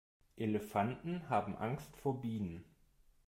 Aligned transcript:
Elefanten 0.35 1.29
haben 1.29 1.55
Angst 1.55 1.95
vor 1.95 2.21
Bienen. 2.21 2.65